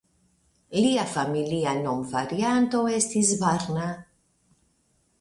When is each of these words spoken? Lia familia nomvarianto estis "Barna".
Lia 0.77 1.03
familia 1.11 1.75
nomvarianto 1.83 2.83
estis 2.97 3.37
"Barna". 3.47 3.89